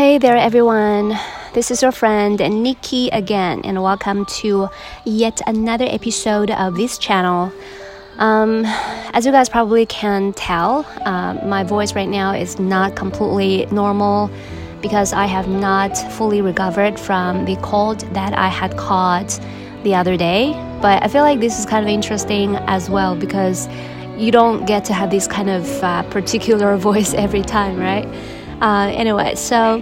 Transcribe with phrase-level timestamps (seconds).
[0.00, 1.14] Hey there, everyone.
[1.52, 4.70] This is your friend Nikki again, and welcome to
[5.04, 7.52] yet another episode of this channel.
[8.16, 8.62] Um,
[9.12, 14.30] as you guys probably can tell, uh, my voice right now is not completely normal
[14.80, 19.38] because I have not fully recovered from the cold that I had caught
[19.82, 20.52] the other day.
[20.80, 23.68] But I feel like this is kind of interesting as well because
[24.16, 28.08] you don't get to have this kind of uh, particular voice every time, right?
[28.60, 29.80] Uh, anyway, so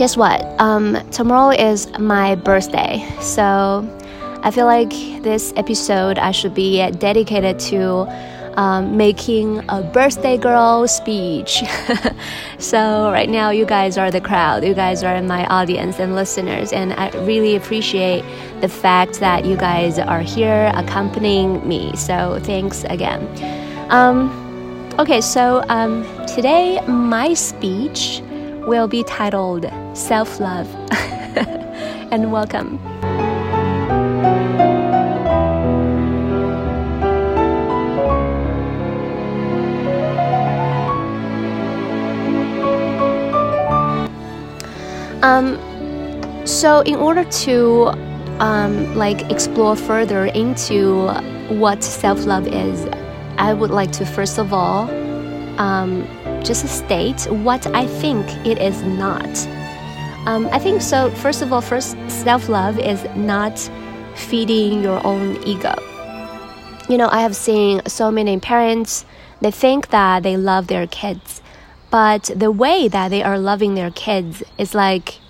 [0.00, 0.40] guess what?
[0.58, 3.84] Um, tomorrow is my birthday, so
[4.42, 4.88] I feel like
[5.22, 8.08] this episode I should be dedicated to
[8.58, 11.62] um, making a birthday girl speech.
[12.58, 16.72] so, right now, you guys are the crowd, you guys are my audience and listeners,
[16.72, 18.24] and I really appreciate
[18.62, 21.94] the fact that you guys are here accompanying me.
[21.94, 23.20] So, thanks again.
[23.90, 24.48] Um,
[24.98, 28.20] Okay, so um, today my speech
[28.66, 29.64] will be titled
[30.00, 30.66] Self Love.
[32.10, 32.78] and welcome.
[45.22, 45.58] Um,
[46.46, 47.88] so in order to
[48.40, 51.08] um, like explore further into
[51.58, 52.86] what self-love is
[53.36, 54.90] I would like to first of all
[55.60, 56.06] um,
[56.42, 59.59] just state what I think it is not.
[60.26, 61.10] Um, I think so.
[61.10, 63.58] First of all, first self love is not
[64.14, 65.74] feeding your own ego.
[66.88, 69.06] You know, I have seen so many parents,
[69.40, 71.40] they think that they love their kids,
[71.90, 75.20] but the way that they are loving their kids is like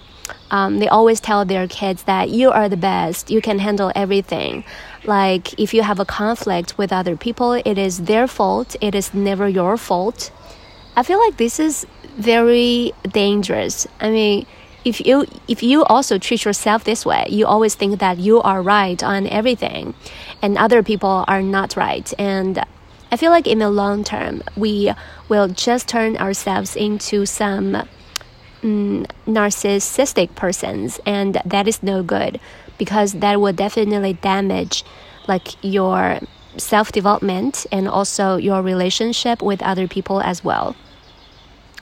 [0.50, 4.65] um, they always tell their kids that you are the best, you can handle everything.
[5.05, 9.15] Like if you have a conflict with other people, it is their fault, it is
[9.15, 10.31] never your fault.
[10.97, 11.87] I feel like this is
[12.17, 13.87] very dangerous.
[14.00, 14.47] I mean,
[14.85, 18.63] if you if you also treat yourself this way, you always think that you are
[18.63, 19.95] right on everything,
[20.43, 22.13] and other people are not right.
[22.19, 22.65] And
[23.13, 24.93] I feel like in the long term, we
[25.29, 27.87] will just turn ourselves into some
[28.63, 32.41] mm, narcissistic persons, and that is no good
[32.79, 34.85] because that will definitely damage
[35.29, 36.21] like your
[36.57, 40.75] self development and also your relationship with other people as well.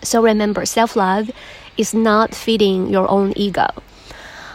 [0.03, 1.31] So remember, self love
[1.79, 3.69] is not feeding your own ego.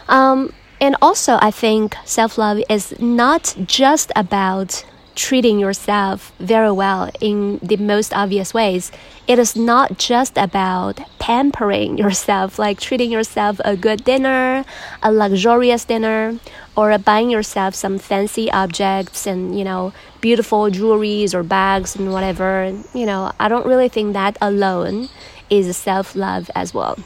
[0.08, 7.10] Um, and also, I think self love is not just about treating yourself very well
[7.20, 8.90] in the most obvious ways.
[9.26, 14.64] It is not just about pampering yourself, like treating yourself a good dinner,
[15.02, 16.38] a luxurious dinner,
[16.76, 22.76] or buying yourself some fancy objects and, you know, beautiful jewelries or bags and whatever.
[22.92, 25.08] You know, I don't really think that alone
[25.48, 26.98] is self love as well.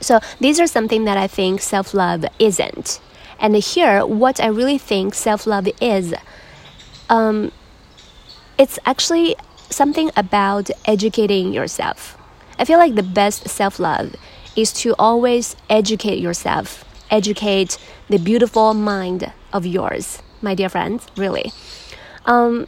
[0.00, 3.00] So these are something that I think self love isn't.
[3.38, 6.14] And here, what I really think self love is
[7.08, 7.52] um,
[8.58, 9.36] it's actually
[9.70, 12.16] something about educating yourself.
[12.58, 14.14] I feel like the best self love
[14.56, 17.78] is to always educate yourself, educate
[18.08, 21.52] the beautiful mind of yours, my dear friends, really.
[22.26, 22.66] Um,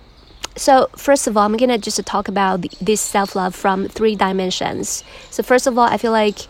[0.57, 5.03] so, first of all, I'm gonna just talk about this self love from three dimensions.
[5.31, 6.47] So, first of all, I feel like,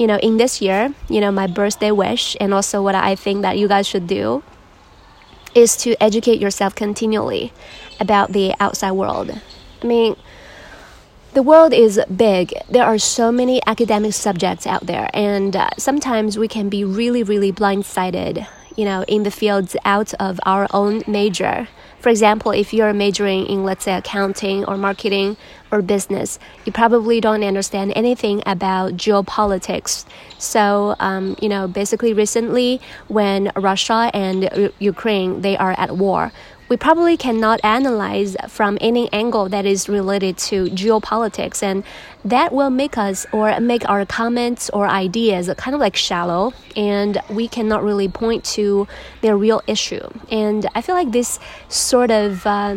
[0.00, 3.42] you know, in this year, you know, my birthday wish and also what I think
[3.42, 4.42] that you guys should do
[5.54, 7.52] is to educate yourself continually
[8.00, 9.30] about the outside world.
[9.82, 10.16] I mean,
[11.34, 12.54] the world is big.
[12.70, 17.22] There are so many academic subjects out there, and uh, sometimes we can be really,
[17.22, 18.46] really blindsided,
[18.76, 21.68] you know, in the fields out of our own major.
[22.00, 25.36] For example, if you're majoring in, let's say, accounting or marketing
[25.70, 30.06] or business, you probably don't understand anything about geopolitics.
[30.38, 36.32] So, um, you know, basically recently when Russia and U- Ukraine, they are at war,
[36.70, 41.82] we probably cannot analyze from any angle that is related to geopolitics and
[42.24, 47.18] that will make us or make our comments or ideas kind of like shallow and
[47.30, 48.86] we cannot really point to
[49.22, 51.38] their real issue and i feel like this
[51.68, 52.76] sort of uh,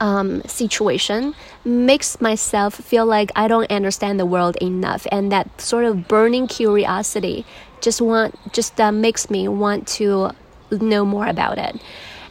[0.00, 1.34] um, situation
[1.64, 6.46] makes myself feel like I don't understand the world enough, and that sort of burning
[6.46, 7.44] curiosity
[7.80, 10.30] just want just uh, makes me want to
[10.70, 11.80] know more about it.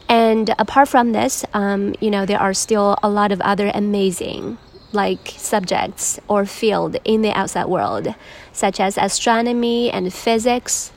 [0.08, 4.58] And apart from this, um, you know, there are still a lot of other amazing
[4.96, 8.14] like subjects or field in the outside world,
[8.52, 10.90] such as astronomy and physics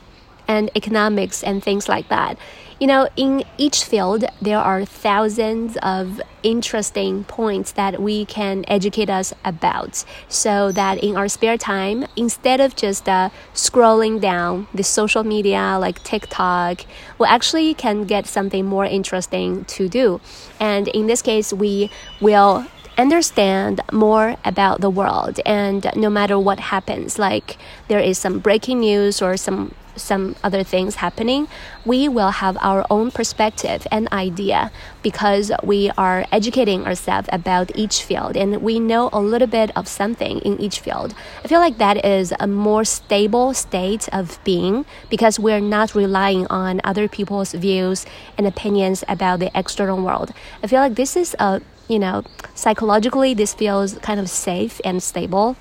[0.47, 2.37] and economics and things like that.
[2.79, 9.09] You know, in each field, there are thousands of interesting points that we can educate
[9.09, 14.83] us about so that in our spare time, instead of just uh, scrolling down the
[14.83, 16.85] social media like TikTok,
[17.19, 20.21] we actually can get something more interesting to do.
[20.57, 21.91] And in this case, we
[22.21, 22.65] will
[22.99, 27.57] understand more about the world and no matter what happens like
[27.87, 31.47] there is some breaking news or some some other things happening,
[31.85, 34.71] we will have our own perspective and idea
[35.03, 39.87] because we are educating ourselves about each field and we know a little bit of
[39.87, 41.13] something in each field.
[41.43, 46.47] I feel like that is a more stable state of being because we're not relying
[46.47, 48.05] on other people's views
[48.37, 50.31] and opinions about the external world.
[50.63, 52.23] I feel like this is a you know,
[52.55, 55.57] psychologically, this feels kind of safe and stable.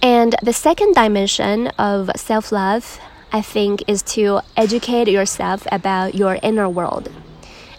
[0.00, 2.98] And the second dimension of self love,
[3.32, 7.10] I think, is to educate yourself about your inner world.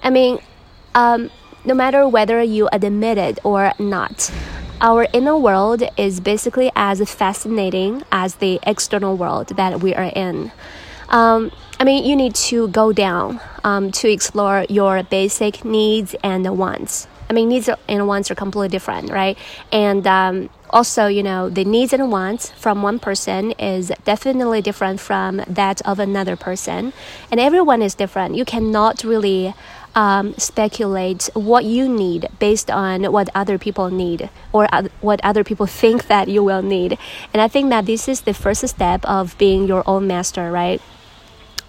[0.03, 0.39] I mean,
[0.93, 1.31] um,
[1.65, 4.31] no matter whether you admit it or not,
[4.81, 10.51] our inner world is basically as fascinating as the external world that we are in.
[11.13, 16.57] Um, I mean, you need to go down um, to explore your basic needs and
[16.57, 17.07] wants.
[17.29, 19.37] I mean, needs and wants are completely different, right?
[19.71, 24.99] And um, also, you know, the needs and wants from one person is definitely different
[24.99, 26.93] from that of another person.
[27.29, 28.35] And everyone is different.
[28.35, 29.53] You cannot really
[29.93, 34.67] um, speculate what you need based on what other people need or
[35.01, 36.97] what other people think that you will need.
[37.33, 40.81] And I think that this is the first step of being your own master, right?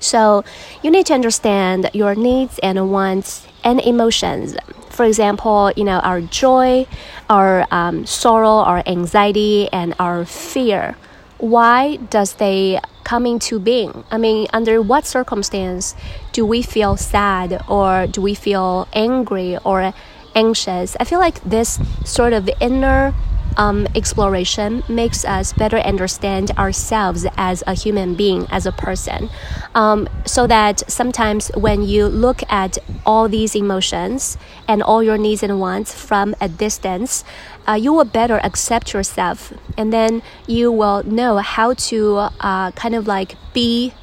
[0.04, 0.44] So
[0.82, 4.54] you need to understand your needs and wants and emotions.
[4.90, 6.86] For example, you know, our joy,
[7.30, 10.96] our um, sorrow, our anxiety, and our fear.
[11.38, 14.04] Why does they come into being?
[14.10, 15.94] I mean, under what circumstance
[16.32, 19.92] do we feel sad or do we feel angry or
[20.34, 20.96] anxious?
[21.00, 23.14] I feel like this sort of inner
[23.56, 29.30] um, exploration makes us better understand ourselves as a human being, as a person.
[29.74, 34.36] Um, so that sometimes when you look at all these emotions
[34.68, 37.24] and all your needs and wants from a distance,
[37.68, 42.94] uh, you will better accept yourself and then you will know how to uh, kind
[42.94, 43.94] of like be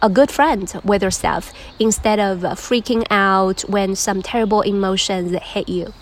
[0.00, 5.92] a good friend with yourself instead of freaking out when some terrible emotions hit you.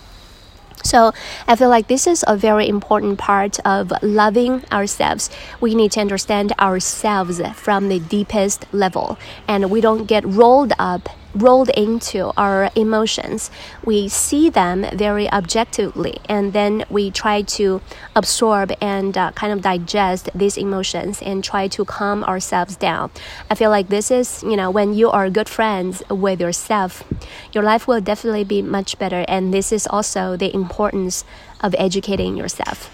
[0.82, 1.12] So
[1.46, 5.30] I feel like this is a very important part of loving ourselves.
[5.60, 11.08] We need to understand ourselves from the deepest level and we don't get rolled up
[11.34, 13.50] rolled into our emotions.
[13.84, 17.80] We see them very objectively, and then we try to
[18.16, 23.10] absorb and uh, kind of digest these emotions and try to calm ourselves down.
[23.50, 27.04] I feel like this is, you know, when you are good friends with yourself,
[27.52, 29.24] your life will definitely be much better.
[29.28, 31.24] And this is also the importance
[31.60, 32.90] of educating yourself.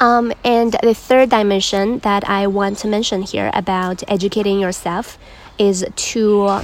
[0.00, 5.16] Um, and the third dimension that I want to mention here about educating yourself
[5.58, 6.60] is to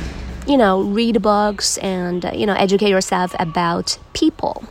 [0.49, 4.65] you know read books and you know educate yourself about people.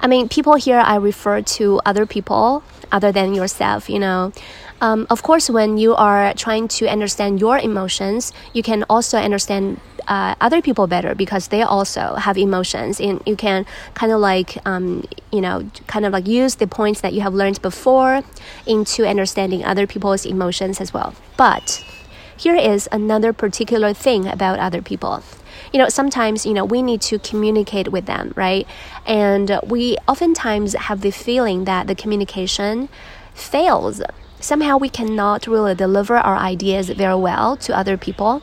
[0.00, 4.32] I mean people here i refer to other people other than yourself you know.
[4.80, 9.80] Um, of course when you are trying to understand your emotions you can also understand
[10.08, 12.98] uh, other people better because they also have emotions.
[12.98, 17.00] And you can kind of like um, you know kind of like use the points
[17.02, 18.22] that you have learned before
[18.66, 21.14] into understanding other people's emotions as well.
[21.36, 21.84] But
[22.38, 25.22] here is another particular thing about other people.
[25.72, 28.66] You know sometimes you know we need to communicate with them right?
[29.04, 32.88] And we oftentimes have the feeling that the communication
[33.34, 34.00] fails.
[34.40, 38.42] Somehow we cannot really deliver our ideas very well to other people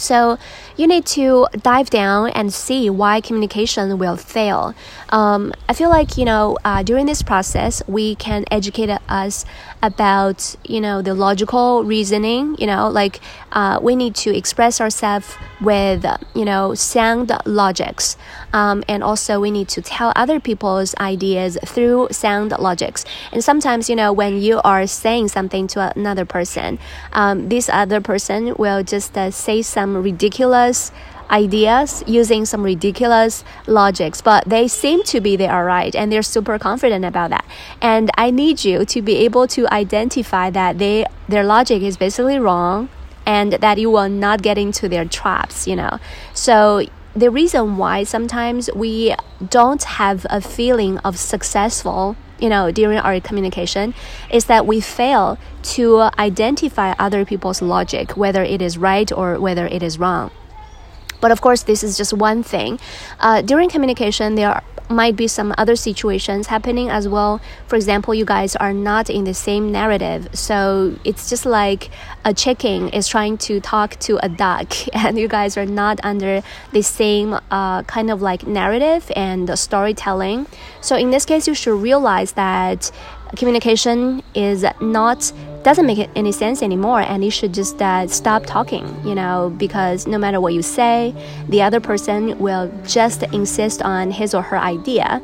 [0.00, 0.38] so
[0.76, 4.74] you need to dive down and see why communication will fail.
[5.10, 9.44] Um, I feel like you know uh, during this process we can educate us
[9.82, 12.56] about you know the logical reasoning.
[12.58, 13.20] You know, like
[13.52, 16.04] uh, we need to express ourselves with
[16.34, 18.16] you know sound logics,
[18.52, 23.04] um, and also we need to tell other people's ideas through sound logics.
[23.32, 26.78] And sometimes you know when you are saying something to another person,
[27.12, 30.92] um, this other person will just uh, say some ridiculous ridiculous
[31.30, 36.22] ideas using some ridiculous logics, but they seem to be they are right and they're
[36.22, 37.44] super confident about that.
[37.80, 42.38] And I need you to be able to identify that they their logic is basically
[42.38, 42.88] wrong
[43.30, 46.00] and that you will not get into their traps, you know.
[46.34, 46.82] So
[47.14, 49.14] the reason why sometimes we
[49.48, 53.92] don't have a feeling of successful you know, during our communication
[54.30, 59.66] is that we fail to identify other people's logic, whether it is right or whether
[59.66, 60.30] it is wrong.
[61.20, 62.80] But of course, this is just one thing.
[63.20, 67.40] Uh, during communication, there are might be some other situations happening as well.
[67.66, 71.90] For example, you guys are not in the same narrative, so it's just like
[72.24, 76.42] a chicken is trying to talk to a duck, and you guys are not under
[76.72, 80.46] the same uh, kind of like narrative and storytelling.
[80.80, 82.90] So in this case, you should realize that
[83.36, 88.86] communication is not doesn't make any sense anymore and you should just uh, stop talking
[89.04, 91.14] you know because no matter what you say
[91.48, 95.20] the other person will just insist on his or her idea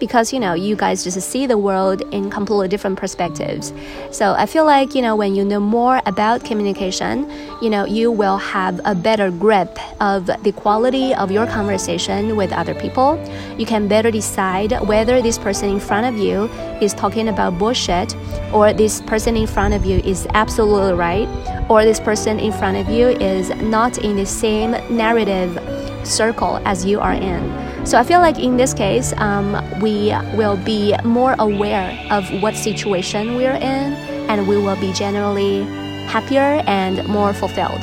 [0.00, 3.72] because you know you guys just see the world in completely different perspectives.
[4.10, 7.30] So i feel like you know when you know more about communication
[7.62, 12.52] you know you will have a better grip of the quality of your conversation with
[12.52, 13.22] other people.
[13.58, 16.44] You can better decide whether this person in front of you
[16.80, 18.16] is talking about bullshit
[18.52, 21.28] or this person in front of you is absolutely right
[21.68, 25.58] or this person in front of you is not in the same narrative
[26.06, 30.56] circle as you are in so I feel like in this case, um, we will
[30.56, 33.94] be more aware of what situation we're in,
[34.30, 35.62] and we will be generally
[36.06, 37.80] happier and more fulfilled.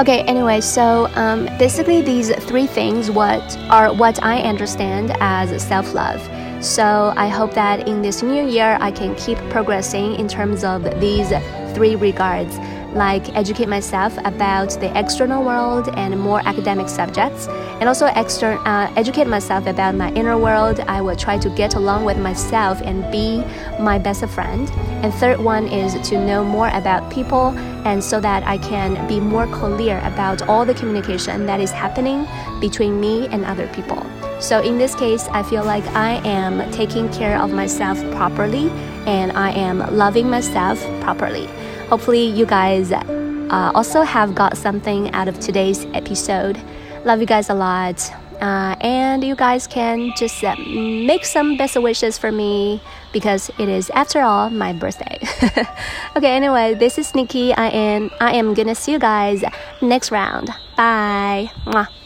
[0.00, 6.20] Okay, anyway, so um, basically these three things what are what I understand as self-love.
[6.64, 10.84] So I hope that in this new year I can keep progressing in terms of
[11.00, 11.28] these
[11.74, 12.56] three regards
[12.94, 17.46] like educate myself about the external world and more academic subjects,
[17.80, 20.80] and also uh, educate myself about my inner world.
[20.80, 23.44] I will try to get along with myself and be
[23.78, 24.70] my best friend.
[25.02, 27.56] And third one is to know more about people,
[27.86, 32.26] and so that I can be more clear about all the communication that is happening
[32.60, 34.04] between me and other people.
[34.40, 38.70] So in this case, I feel like I am taking care of myself properly
[39.06, 41.46] and I am loving myself properly.
[41.90, 46.56] Hopefully, you guys uh, also have got something out of today's episode.
[47.04, 47.98] Love you guys a lot.
[48.40, 52.80] Uh, and you guys can just uh, make some best wishes for me
[53.12, 55.18] because it is after all my birthday
[56.16, 59.44] okay anyway this is nikki i am i am gonna see you guys
[59.82, 61.99] next round bye Mwah.